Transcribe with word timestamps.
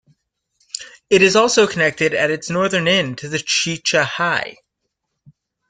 It 1.11 1.21
is 1.21 1.35
also 1.35 1.67
connected 1.67 2.15
at 2.15 2.31
its 2.31 2.49
northern 2.49 2.87
end 2.87 3.19
to 3.19 3.29
the 3.29 3.37
Shichahai. 3.37 4.55